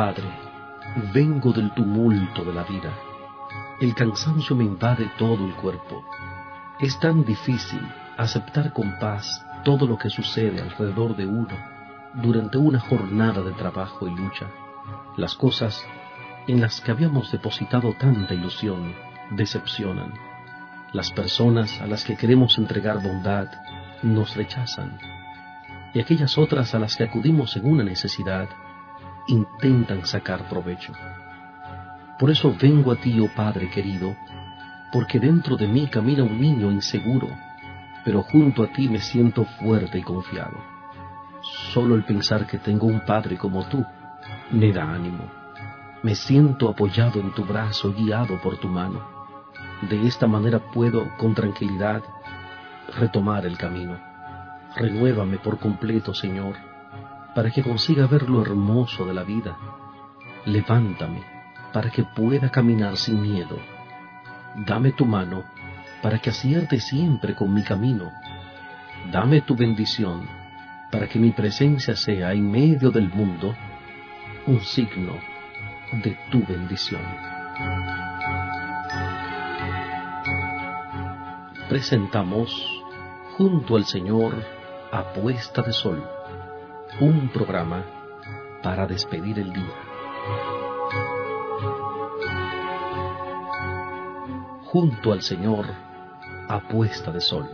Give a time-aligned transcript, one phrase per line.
[0.00, 0.30] Padre,
[1.12, 2.90] vengo del tumulto de la vida.
[3.82, 6.02] El cansancio me invade todo el cuerpo.
[6.78, 7.86] Es tan difícil
[8.16, 11.54] aceptar con paz todo lo que sucede alrededor de uno
[12.14, 14.46] durante una jornada de trabajo y lucha.
[15.18, 15.86] Las cosas
[16.46, 18.94] en las que habíamos depositado tanta ilusión
[19.32, 20.14] decepcionan.
[20.94, 23.48] Las personas a las que queremos entregar bondad
[24.02, 24.98] nos rechazan.
[25.92, 28.48] Y aquellas otras a las que acudimos en una necesidad
[29.30, 30.92] intentan sacar provecho.
[32.18, 34.14] Por eso vengo a ti, oh Padre querido,
[34.92, 37.28] porque dentro de mí camina un niño inseguro,
[38.04, 40.58] pero junto a ti me siento fuerte y confiado.
[41.72, 43.84] Solo el pensar que tengo un Padre como tú
[44.50, 45.24] me da ánimo.
[46.02, 49.00] Me siento apoyado en tu brazo, guiado por tu mano.
[49.88, 52.02] De esta manera puedo, con tranquilidad,
[52.98, 53.98] retomar el camino.
[54.76, 56.69] Renuévame por completo, Señor
[57.34, 59.56] para que consiga ver lo hermoso de la vida.
[60.46, 61.22] Levántame
[61.72, 63.58] para que pueda caminar sin miedo.
[64.66, 65.44] Dame tu mano
[66.02, 68.10] para que acierte siempre con mi camino.
[69.12, 70.26] Dame tu bendición
[70.90, 73.54] para que mi presencia sea en medio del mundo
[74.46, 75.12] un signo
[75.92, 77.02] de tu bendición.
[81.68, 82.50] Presentamos
[83.36, 84.34] junto al Señor
[84.90, 86.19] a puesta de sol
[87.00, 87.82] un programa
[88.62, 89.74] para despedir el día.
[94.64, 95.64] Junto al Señor
[96.46, 97.48] a puesta de sol.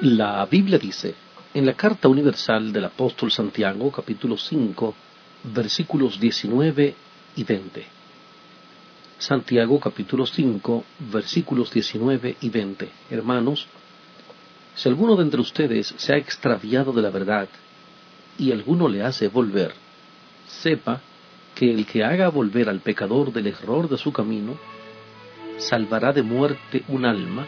[0.00, 1.14] La Biblia dice,
[1.52, 4.94] en la carta universal del apóstol Santiago, capítulo 5,
[5.52, 6.94] versículos 19
[7.36, 7.97] y 20.
[9.18, 12.88] Santiago capítulo 5 versículos 19 y 20.
[13.10, 13.66] Hermanos,
[14.76, 17.48] si alguno de entre ustedes se ha extraviado de la verdad
[18.38, 19.74] y alguno le hace volver,
[20.46, 21.00] sepa
[21.56, 24.56] que el que haga volver al pecador del error de su camino,
[25.56, 27.44] salvará de muerte un alma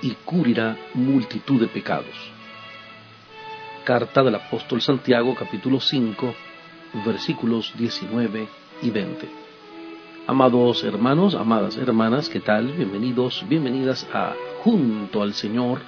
[0.00, 2.16] y cubrirá multitud de pecados.
[3.84, 6.34] Carta del apóstol Santiago capítulo 5
[7.04, 8.48] versículos 19
[8.80, 9.49] y 20.
[10.26, 12.68] Amados hermanos, amadas hermanas, ¿qué tal?
[12.72, 15.80] Bienvenidos, bienvenidas a Junto al Señor,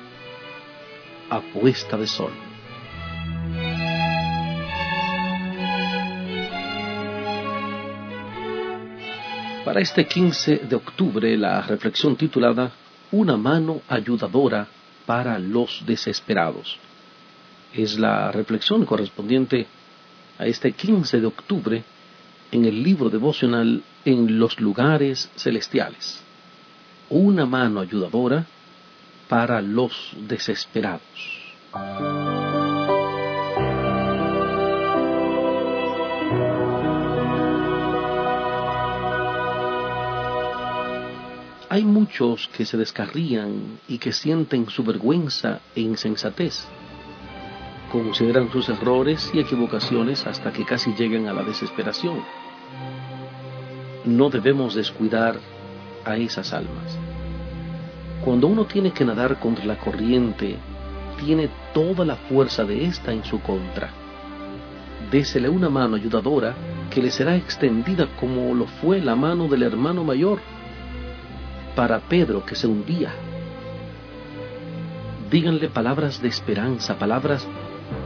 [1.30, 2.32] a puesta de sol.
[9.64, 12.72] Para este 15 de octubre, la reflexión titulada
[13.12, 14.66] Una mano ayudadora
[15.06, 16.78] para los desesperados.
[17.74, 19.66] Es la reflexión correspondiente
[20.38, 21.84] a este 15 de octubre
[22.50, 26.22] en el libro devocional en los lugares celestiales.
[27.10, 28.46] Una mano ayudadora
[29.28, 31.02] para los desesperados.
[41.68, 46.66] Hay muchos que se descarrían y que sienten su vergüenza e insensatez.
[47.90, 52.22] Consideran sus errores y equivocaciones hasta que casi llegan a la desesperación
[54.04, 55.36] no debemos descuidar
[56.04, 56.98] a esas almas.
[58.24, 60.56] Cuando uno tiene que nadar contra la corriente,
[61.18, 63.90] tiene toda la fuerza de ésta en su contra.
[65.10, 66.54] Désele una mano ayudadora
[66.90, 70.40] que le será extendida como lo fue la mano del hermano mayor
[71.74, 73.12] para Pedro que se hundía.
[75.30, 77.46] Díganle palabras de esperanza, palabras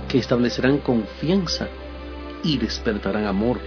[0.09, 1.69] que establecerán confianza
[2.45, 3.59] y despertarán amor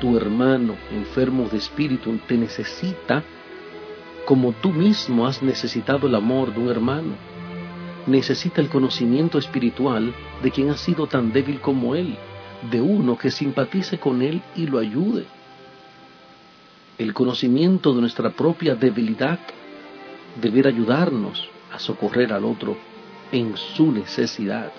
[0.00, 3.22] tu hermano enfermo de espíritu te necesita
[4.24, 7.14] como tú mismo has necesitado el amor de un hermano.
[8.06, 12.16] Necesita el conocimiento espiritual de quien ha sido tan débil como él,
[12.70, 15.24] de uno que simpatice con él y lo ayude.
[16.96, 19.38] El conocimiento de nuestra propia debilidad
[20.40, 22.76] deberá ayudarnos a socorrer al otro
[23.32, 24.72] en su necesidad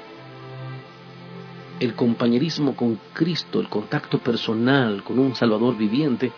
[1.79, 6.31] el compañerismo con Cristo, el contacto personal con un Salvador viviente,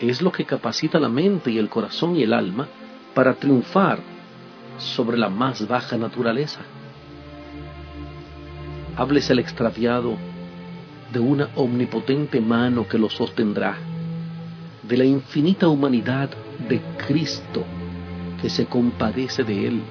[0.00, 2.68] es lo que capacita la mente y el corazón y el alma
[3.14, 3.98] para triunfar
[4.78, 6.60] sobre la más baja naturaleza.
[8.96, 10.16] Hables el extraviado
[11.12, 13.76] de una omnipotente mano que lo sostendrá,
[14.82, 16.30] de la infinita humanidad
[16.68, 17.64] de Cristo
[18.40, 19.82] que se compadece de él.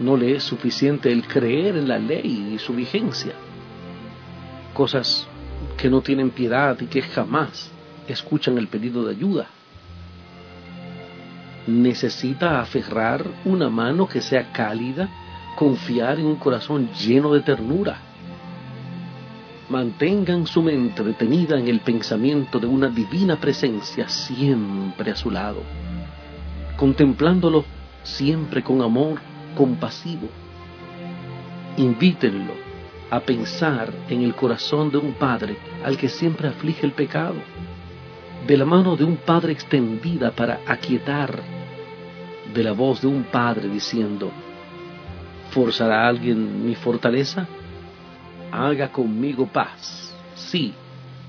[0.00, 3.34] No le es suficiente el creer en la ley y su vigencia,
[4.72, 5.28] cosas
[5.76, 7.70] que no tienen piedad y que jamás
[8.08, 9.48] escuchan el pedido de ayuda.
[11.66, 15.08] Necesita aferrar una mano que sea cálida,
[15.56, 17.98] confiar en un corazón lleno de ternura.
[19.68, 25.62] Mantengan su mente detenida en el pensamiento de una divina presencia siempre a su lado,
[26.78, 27.66] contemplándolo
[28.02, 30.28] siempre con amor compasivo.
[31.76, 32.54] Invítenlo
[33.10, 37.36] a pensar en el corazón de un Padre al que siempre aflige el pecado
[38.46, 41.40] de la mano de un padre extendida para aquietar,
[42.52, 44.30] de la voz de un padre diciendo,
[45.50, 47.46] ¿forzará alguien mi fortaleza?
[48.50, 50.72] Haga conmigo paz, sí,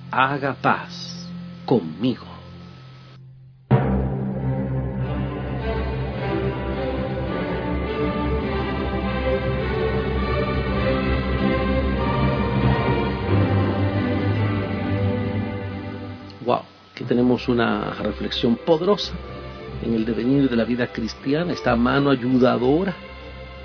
[0.10, 1.30] haga paz
[1.66, 2.31] conmigo.
[17.04, 19.14] Tenemos una reflexión poderosa
[19.84, 22.94] en el devenir de la vida cristiana, esta mano ayudadora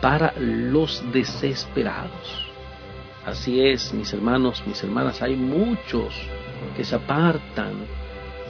[0.01, 2.47] para los desesperados.
[3.25, 6.15] Así es, mis hermanos, mis hermanas, hay muchos
[6.77, 7.73] que se apartan,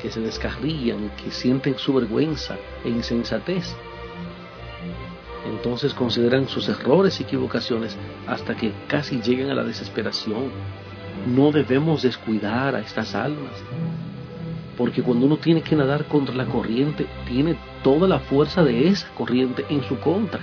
[0.03, 3.75] que se descarrían, que sienten su vergüenza e insensatez.
[5.47, 7.97] Entonces consideran sus errores y equivocaciones
[8.27, 10.51] hasta que casi llegan a la desesperación.
[11.27, 13.53] No debemos descuidar a estas almas
[14.77, 19.09] porque cuando uno tiene que nadar contra la corriente, tiene toda la fuerza de esa
[19.15, 20.41] corriente en su contra.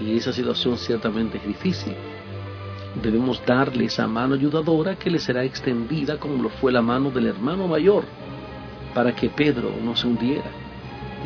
[0.00, 1.94] Y esa situación ciertamente es difícil.
[3.02, 7.26] Debemos darle esa mano ayudadora que le será extendida como lo fue la mano del
[7.26, 8.04] hermano mayor,
[8.94, 10.50] para que Pedro no se hundiera.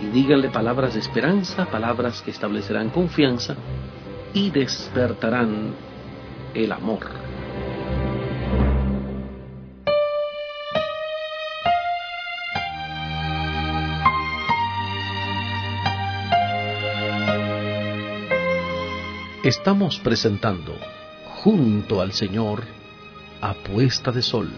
[0.03, 3.57] Y díganle palabras de esperanza, palabras que establecerán confianza
[4.33, 5.75] y despertarán
[6.55, 7.26] el amor.
[19.47, 20.75] Estamos presentando
[21.45, 22.65] junto al Señor
[23.41, 24.51] a puesta de sol,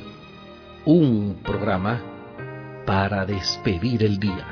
[0.86, 2.00] un programa
[2.86, 4.46] para despedir el día.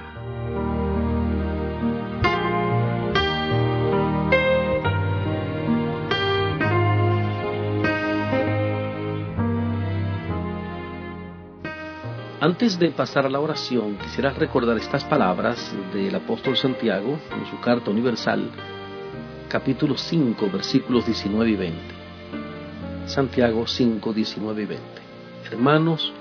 [12.42, 17.58] Antes de pasar a la oración, quisiera recordar estas palabras del apóstol Santiago en su
[17.62, 18.50] carta universal
[19.48, 21.78] capítulo 5, versículos 19 y 20.
[23.06, 24.84] Santiago 5, 19 y 20.
[25.50, 26.12] Hermanos,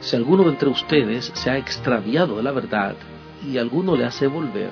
[0.00, 2.94] si alguno de entre ustedes se ha extraviado de la verdad
[3.42, 4.70] y alguno le hace volver,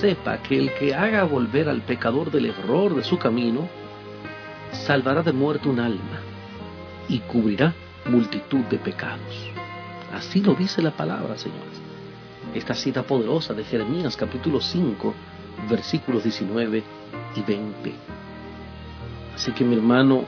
[0.00, 3.68] sepa que el que haga volver al pecador del error de su camino,
[4.70, 6.20] salvará de muerte un alma
[7.08, 7.74] y cubrirá
[8.06, 9.50] multitud de pecados.
[10.12, 11.82] Así lo dice la palabra, señores.
[12.54, 15.12] Esta cita poderosa de Jeremías capítulo 5
[15.68, 16.82] versículos 19
[17.36, 17.92] y 20.
[19.34, 20.24] Así que mi hermano,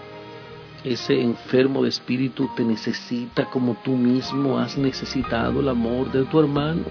[0.85, 6.41] ese enfermo de espíritu te necesita como tú mismo has necesitado el amor de tu
[6.41, 6.83] hermano.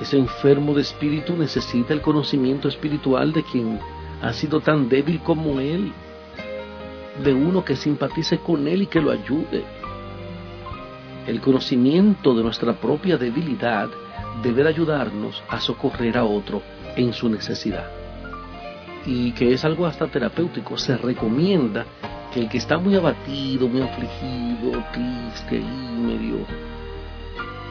[0.00, 3.80] Ese enfermo de espíritu necesita el conocimiento espiritual de quien
[4.22, 5.92] ha sido tan débil como él,
[7.22, 9.64] de uno que simpatice con él y que lo ayude.
[11.26, 13.90] El conocimiento de nuestra propia debilidad
[14.42, 16.62] debe ayudarnos a socorrer a otro
[16.96, 17.86] en su necesidad.
[19.06, 20.76] Y que es algo hasta terapéutico.
[20.76, 21.86] Se recomienda
[22.32, 26.46] que el que está muy abatido, muy afligido, triste y medio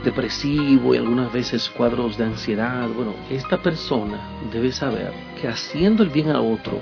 [0.03, 4.19] depresivo y algunas veces cuadros de ansiedad, bueno, esta persona
[4.51, 6.79] debe saber que haciendo el bien a otro,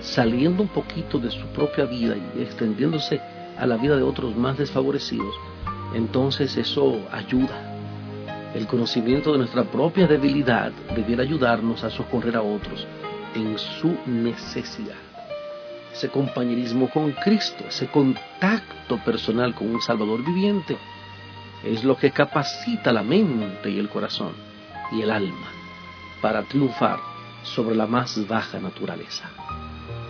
[0.00, 3.20] saliendo un poquito de su propia vida y extendiéndose
[3.58, 5.34] a la vida de otros más desfavorecidos,
[5.94, 7.67] entonces eso ayuda
[8.54, 12.86] el conocimiento de nuestra propia debilidad debiera ayudarnos a socorrer a otros
[13.34, 14.96] en su necesidad.
[15.92, 20.76] Ese compañerismo con Cristo, ese contacto personal con un Salvador viviente,
[21.64, 24.32] es lo que capacita la mente y el corazón
[24.92, 25.48] y el alma
[26.22, 26.98] para triunfar
[27.42, 29.28] sobre la más baja naturaleza.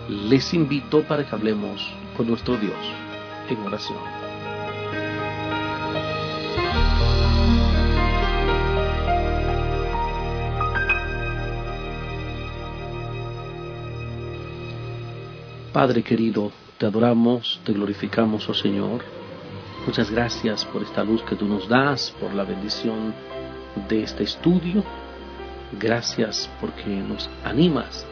[0.08, 2.76] Les invito para que hablemos con nuestro Dios
[3.48, 4.17] en oración.
[15.78, 19.00] Padre querido, te adoramos, te glorificamos, oh Señor.
[19.86, 23.14] Muchas gracias por esta luz que tú nos das, por la bendición
[23.88, 24.82] de este estudio.
[25.78, 28.04] Gracias porque nos animas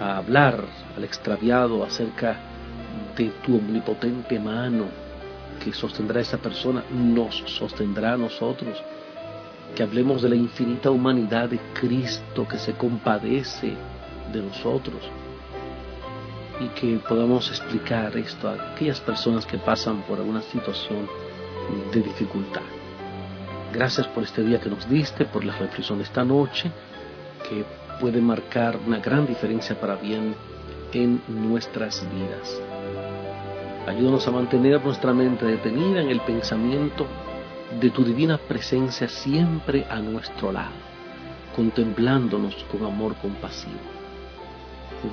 [0.00, 0.64] a hablar
[0.96, 2.40] al extraviado acerca
[3.16, 4.86] de tu omnipotente mano
[5.62, 8.82] que sostendrá a esa persona, nos sostendrá a nosotros.
[9.76, 13.74] Que hablemos de la infinita humanidad de Cristo que se compadece
[14.32, 15.08] de nosotros
[16.60, 21.08] y que podamos explicar esto a aquellas personas que pasan por alguna situación
[21.92, 22.62] de dificultad.
[23.72, 26.70] Gracias por este día que nos diste, por la reflexión de esta noche,
[27.48, 27.64] que
[28.00, 30.34] puede marcar una gran diferencia para bien
[30.92, 32.60] en nuestras vidas.
[33.86, 37.06] Ayúdanos a mantener nuestra mente detenida en el pensamiento
[37.80, 40.72] de tu divina presencia siempre a nuestro lado,
[41.54, 43.78] contemplándonos con amor compasivo.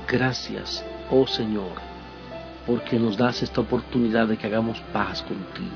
[0.08, 1.74] Gracias oh Señor,
[2.66, 5.76] porque nos das esta oportunidad de que hagamos paz contigo.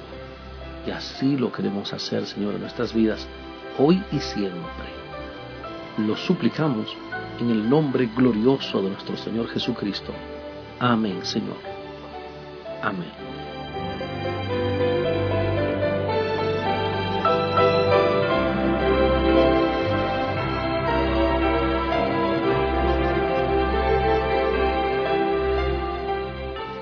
[0.86, 3.28] Y así lo queremos hacer, Señor, en nuestras vidas,
[3.78, 4.90] hoy y siempre.
[5.98, 6.96] Lo suplicamos
[7.40, 10.14] en el nombre glorioso de nuestro Señor Jesucristo.
[10.80, 11.58] Amén, Señor.
[12.82, 13.39] Amén.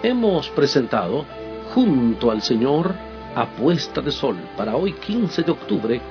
[0.07, 1.25] Hemos presentado
[1.73, 2.95] junto al Señor
[3.35, 6.01] a puesta de sol para hoy 15 de octubre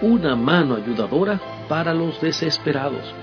[0.00, 3.14] una mano ayudadora para los desesperados.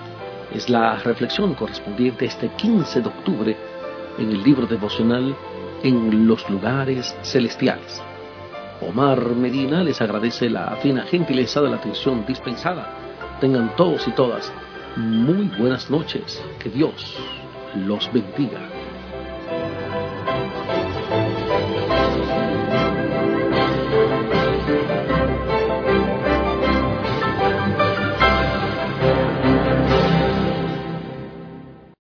[0.53, 3.57] Es la reflexión correspondiente este 15 de octubre
[4.19, 5.36] en el libro devocional
[5.81, 8.01] En los lugares celestiales.
[8.81, 13.38] Omar Medina les agradece la fina gentileza de la atención dispensada.
[13.39, 14.53] Tengan todos y todas
[14.95, 16.43] muy buenas noches.
[16.59, 17.17] Que Dios
[17.75, 18.78] los bendiga.